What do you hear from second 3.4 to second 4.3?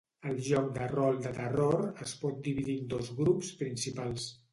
principals.